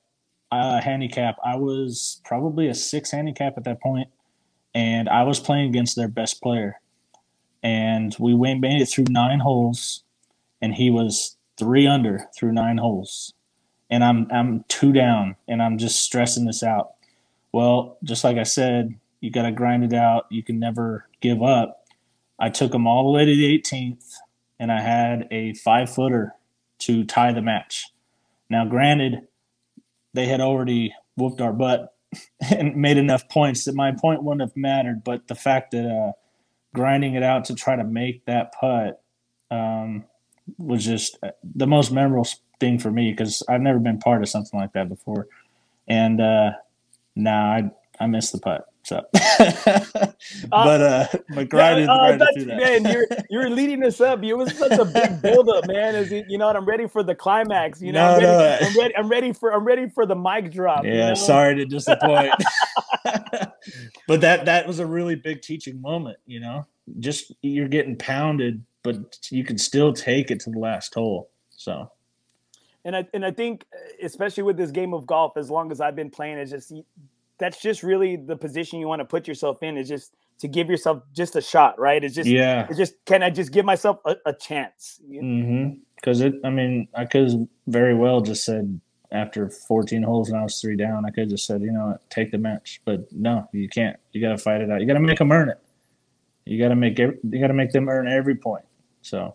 [0.52, 4.08] uh, handicap, I was probably a six handicap at that point,
[4.74, 6.80] and I was playing against their best player.
[7.62, 10.04] And we went made it through nine holes,
[10.62, 13.34] and he was three under through nine holes.
[13.90, 16.92] And I'm I'm two down, and I'm just stressing this out.
[17.56, 20.26] Well, just like I said, you got to grind it out.
[20.30, 21.86] You can never give up.
[22.38, 24.12] I took them all the way to the 18th,
[24.60, 26.34] and I had a five footer
[26.80, 27.86] to tie the match.
[28.50, 29.26] Now, granted,
[30.12, 31.94] they had already whooped our butt
[32.54, 35.02] and made enough points that my point wouldn't have mattered.
[35.02, 36.12] But the fact that uh,
[36.74, 39.02] grinding it out to try to make that putt
[39.50, 40.04] um,
[40.58, 42.28] was just uh, the most memorable
[42.60, 45.26] thing for me because I've never been part of something like that before.
[45.88, 46.50] And uh,
[47.16, 48.66] Nah, I I missed the putt.
[48.86, 49.04] So,
[50.48, 54.22] but uh, but grind yeah, uh, man, you're you're leading us up.
[54.22, 55.96] It was such a big buildup, man.
[55.96, 57.82] Is it, you know, what I'm ready for the climax.
[57.82, 58.68] You know, no, I'm, ready, no.
[58.68, 60.84] I'm, ready, I'm ready for I'm ready for the mic drop.
[60.84, 61.14] Yeah, you know?
[61.14, 62.32] sorry to disappoint.
[64.06, 66.18] but that that was a really big teaching moment.
[66.24, 66.64] You know,
[67.00, 71.30] just you're getting pounded, but you can still take it to the last hole.
[71.50, 71.90] So
[72.86, 73.66] and I and I think
[74.02, 76.72] especially with this game of golf, as long as I've been playing, it's just
[77.38, 79.76] that's just really the position you want to put yourself in.
[79.76, 82.02] Is just to give yourself just a shot, right?
[82.02, 82.66] It's just yeah.
[82.68, 85.00] It's just can I just give myself a, a chance?
[85.04, 85.80] Mm-hmm.
[85.96, 90.42] Because it, I mean, I could very well just said after 14 holes and I
[90.42, 92.82] was three down, I could just said, you know, take the match.
[92.84, 93.96] But no, you can't.
[94.12, 94.80] You got to fight it out.
[94.80, 95.58] You got to make them earn it.
[96.44, 98.64] You got to make every, you got to make them earn every point.
[99.02, 99.34] So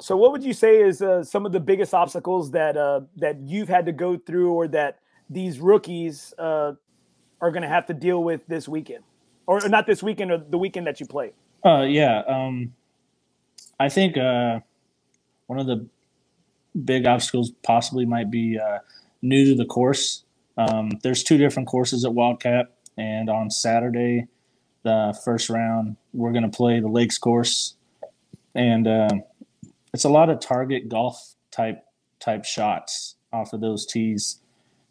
[0.00, 3.40] so, what would you say is uh, some of the biggest obstacles that uh, that
[3.40, 6.72] you've had to go through, or that these rookies uh,
[7.40, 9.02] are going to have to deal with this weekend,
[9.46, 11.32] or not this weekend, or the weekend that you play?
[11.66, 12.72] Uh, yeah, um,
[13.80, 14.60] I think uh,
[15.46, 15.88] one of the
[16.84, 18.78] big obstacles possibly might be uh,
[19.20, 20.22] new to the course.
[20.56, 24.28] Um, there's two different courses at Wildcat, and on Saturday,
[24.84, 27.74] the first round, we're going to play the Lakes course,
[28.54, 29.08] and uh,
[29.92, 31.84] it's a lot of target golf type
[32.20, 34.40] type shots off of those tees.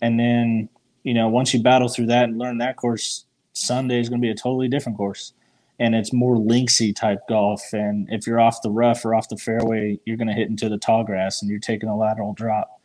[0.02, 0.70] And then,
[1.04, 4.26] you know, once you battle through that and learn that course, Sunday is going to
[4.26, 5.34] be a totally different course.
[5.80, 7.62] And it's more linksy type golf.
[7.74, 10.70] And if you're off the rough or off the fairway, you're going to hit into
[10.70, 12.80] the tall grass and you're taking a lateral drop.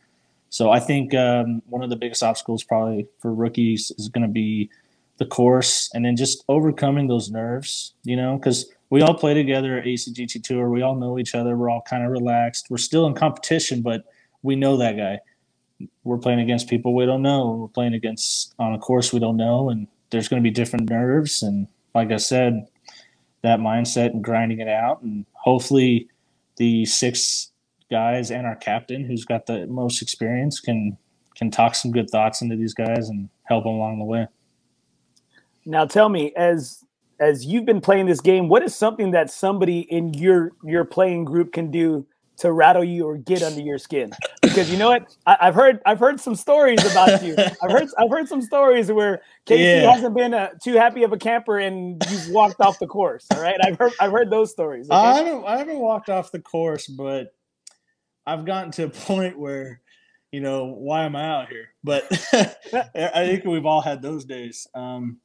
[0.49, 4.31] So I think um, one of the biggest obstacles probably for rookies is going to
[4.31, 4.69] be
[5.17, 9.75] the course and then just overcoming those nerves, you know, because we all play together
[9.75, 10.69] at ACGT Tour.
[10.69, 11.57] We all know each other.
[11.57, 12.67] We're all kind of relaxed.
[12.69, 14.03] We're still in competition, but
[14.43, 15.17] we know that guy.
[16.03, 17.57] We're playing against people we don't know.
[17.59, 20.91] We're playing against on a course we don't know, and there's going to be different
[20.91, 21.41] nerves.
[21.41, 22.67] And like I said,
[23.41, 26.07] that mindset and grinding it out, and hopefully,
[26.57, 27.51] the six
[27.89, 30.99] guys and our captain, who's got the most experience, can
[31.35, 34.27] can talk some good thoughts into these guys and help them along the way.
[35.65, 36.83] Now, tell me, as
[37.19, 41.25] as you've been playing this game, what is something that somebody in your your playing
[41.25, 42.05] group can do
[42.37, 44.11] to rattle you or get under your skin?
[44.41, 47.35] Because you know what, I, have heard I've heard some stories about you.
[47.37, 49.91] I've heard I've heard some stories where Casey yeah.
[49.91, 53.25] hasn't been a, uh, too happy of a camper and you've walked off the course.
[53.33, 54.89] All right, I've heard I've heard those stories.
[54.89, 54.95] Okay?
[54.95, 57.33] I haven't I haven't walked off the course, but
[58.25, 59.81] I've gotten to a point where
[60.31, 61.69] you know why am I out here?
[61.83, 62.05] But
[62.95, 64.67] I think we've all had those days.
[64.73, 65.19] Um,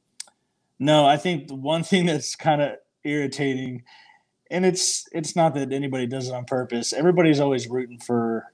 [0.79, 3.83] no, I think the one thing that's kind of irritating,
[4.49, 6.93] and it's it's not that anybody does it on purpose.
[6.93, 8.45] Everybody's always rooting for,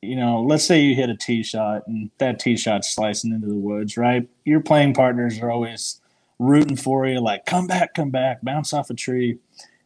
[0.00, 3.48] you know, let's say you hit a tee shot and that tee shot's slicing into
[3.48, 4.28] the woods, right?
[4.44, 6.00] Your playing partners are always
[6.38, 9.38] rooting for you, like come back, come back, bounce off a tree.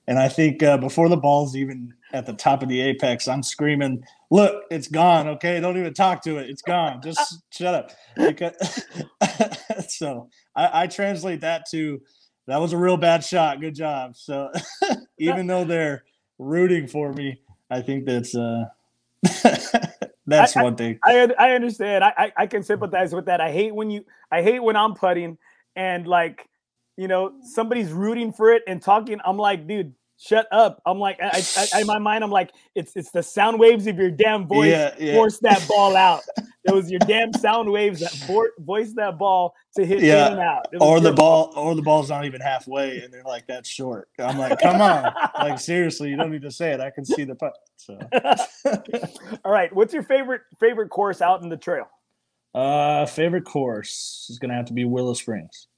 [0.06, 3.42] And I think uh, before the ball's even at the top of the apex, I'm
[3.42, 5.28] screaming, "Look, it's gone!
[5.28, 6.48] Okay, don't even talk to it.
[6.48, 7.02] It's gone.
[7.02, 8.54] Just shut up." Because
[9.88, 12.00] so I, I translate that to
[12.46, 13.60] that was a real bad shot.
[13.60, 14.16] Good job.
[14.16, 14.50] So
[15.18, 16.04] even though they're
[16.38, 17.40] rooting for me,
[17.70, 18.64] I think that's uh
[20.26, 20.98] that's I, one thing.
[21.04, 22.04] I I understand.
[22.04, 23.40] I, I can sympathize with that.
[23.40, 25.38] I hate when you I hate when I'm putting
[25.76, 26.48] and like
[26.96, 30.82] you know somebody's rooting for it and talking, I'm like, dude, shut up.
[30.84, 31.42] I'm like, I,
[31.74, 34.70] I, in my mind, I'm like, it's it's the sound waves of your damn voice
[34.70, 35.14] Yeah, yeah.
[35.14, 36.22] force that ball out.
[36.64, 40.26] It was your damn sound waves that for, voice that ball to hit Yeah.
[40.26, 40.66] in and out.
[40.82, 44.10] Or the your ball, or the ball's not even halfway, and they're like, "That's short."
[44.18, 46.80] I'm like, "Come on, like seriously, you don't need to say it.
[46.80, 47.98] I can see the putt." So,
[49.46, 51.86] All right, what's your favorite favorite course out in the trail?
[52.54, 55.68] uh, favorite course is gonna have to be Willow Springs.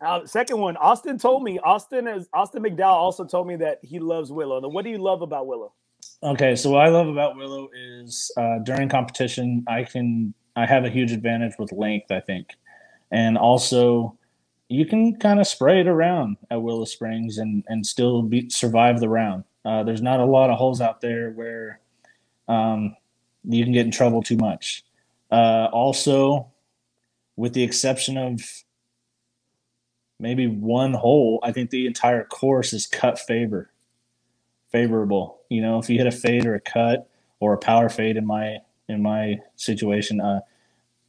[0.00, 1.58] Uh, second one, Austin told me.
[1.60, 4.60] Austin is Austin McDowell also told me that he loves Willow.
[4.60, 5.72] Now, what do you love about Willow?
[6.22, 10.84] Okay, so what I love about Willow is uh, during competition, I can I have
[10.84, 12.48] a huge advantage with length, I think,
[13.10, 14.18] and also
[14.68, 19.00] you can kind of spray it around at Willow Springs and and still be, survive
[19.00, 19.44] the round.
[19.64, 21.80] Uh, there's not a lot of holes out there where
[22.48, 22.94] um,
[23.44, 24.84] you can get in trouble too much.
[25.30, 26.52] Uh, also,
[27.36, 28.40] with the exception of
[30.18, 33.70] maybe one hole, I think the entire course is cut favor
[34.76, 35.40] favorable.
[35.48, 37.08] You know, if you hit a fade or a cut
[37.40, 38.58] or a power fade in my
[38.88, 40.40] in my situation, uh,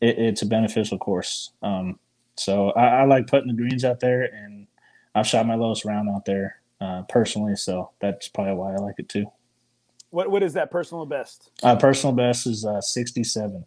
[0.02, 1.52] it, it's a beneficial course.
[1.62, 2.00] Um,
[2.36, 4.68] so I, I like putting the greens out there, and
[5.16, 7.56] I've shot my lowest round out there uh, personally.
[7.56, 9.26] So that's probably why I like it too.
[10.10, 11.52] What what is that personal best?
[11.62, 13.66] Uh, personal best is uh, 67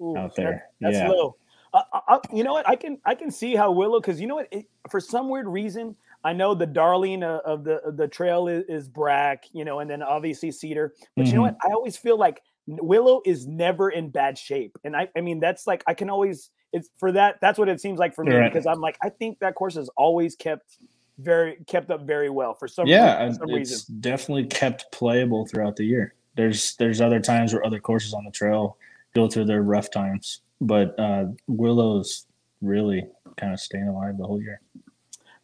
[0.00, 0.68] Ooh, out there.
[0.80, 1.08] that's yeah.
[1.08, 1.36] low.
[1.72, 2.68] Uh, I, I, you know what?
[2.68, 4.48] I can I can see how Willow because you know what?
[4.50, 8.48] It, for some weird reason, I know the darling uh, of the of the trail
[8.48, 10.94] is, is Brack, you know, and then obviously Cedar.
[11.16, 11.56] But you know what?
[11.62, 15.66] I always feel like Willow is never in bad shape, and I I mean that's
[15.66, 18.52] like I can always it's for that that's what it seems like for me Right.
[18.52, 20.78] because I'm like I think that course is always kept
[21.18, 24.00] very kept up very well for some yeah, for some it's reason.
[24.00, 26.14] definitely kept playable throughout the year.
[26.36, 28.76] There's there's other times where other courses on the trail
[29.14, 32.26] go through their rough times, but uh, Willow's
[32.60, 33.06] really
[33.36, 34.60] kind of staying alive the whole year.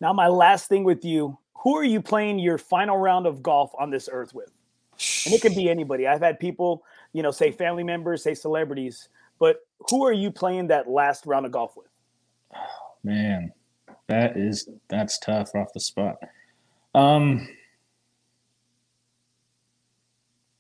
[0.00, 3.72] Now my last thing with you, who are you playing your final round of golf
[3.78, 4.50] on this earth with?
[5.24, 6.06] and it can be anybody.
[6.06, 9.08] I've had people, you know, say family members, say celebrities,
[9.38, 11.88] but who are you playing that last round of golf with?
[13.02, 13.52] Man,
[14.08, 16.16] that is that's tough off the spot.
[16.94, 17.48] Um,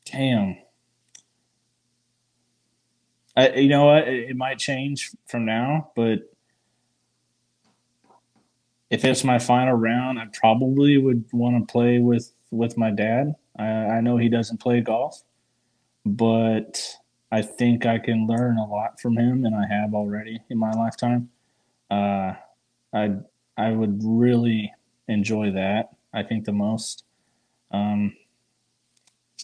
[0.04, 0.56] damn.
[3.36, 4.08] I, you know what?
[4.08, 6.30] It, it might change from now, but
[8.90, 13.34] if it's my final round, I probably would want to play with with my dad.
[13.58, 15.22] I, I know he doesn't play golf,
[16.06, 16.80] but
[17.32, 20.70] I think I can learn a lot from him, and I have already in my
[20.70, 21.30] lifetime.
[21.90, 22.34] Uh,
[22.92, 23.16] I
[23.56, 24.72] I would really
[25.08, 25.90] enjoy that.
[26.12, 27.04] I think the most.
[27.72, 28.14] Um,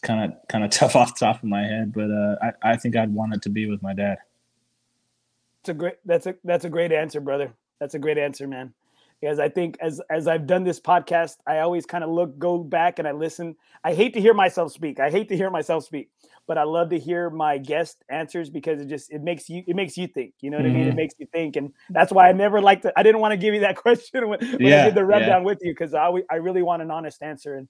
[0.00, 2.72] it's kind of kind of tough off the top of my head, but uh, I
[2.72, 4.18] I think I'd want it to be with my dad.
[5.60, 7.52] It's a great that's a that's a great answer, brother.
[7.80, 8.72] That's a great answer, man.
[9.20, 12.58] Because I think as as I've done this podcast, I always kind of look go
[12.58, 13.56] back and I listen.
[13.84, 14.98] I hate to hear myself speak.
[15.00, 16.08] I hate to hear myself speak,
[16.46, 19.76] but I love to hear my guest answers because it just it makes you it
[19.76, 20.32] makes you think.
[20.40, 20.88] You know what I mean?
[20.88, 20.96] It Mhm.
[20.96, 22.92] makes you think, and that's why I never like to.
[22.98, 25.06] I didn't want to give you that question when, when I did the yeah.
[25.06, 27.56] rundown with you because I I really want an honest answer.
[27.56, 27.68] And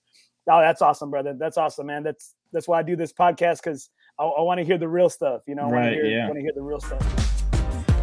[0.49, 1.35] oh, that's awesome, brother.
[1.39, 2.03] That's awesome, man.
[2.03, 3.89] That's that's why I do this podcast because
[4.19, 5.43] I, I want to hear the real stuff.
[5.47, 6.33] You know, I want to Right, hear yeah.
[6.35, 7.01] hear the real stuff.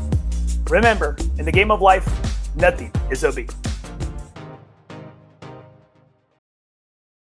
[0.69, 2.07] Remember, in the game of life,
[2.57, 3.39] nothing is OB.